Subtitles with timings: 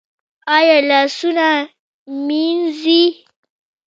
[0.55, 1.47] ایا لاسونه
[2.25, 3.01] مینځي؟